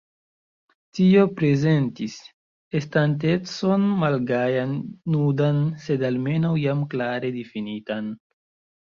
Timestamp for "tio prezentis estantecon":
0.99-3.87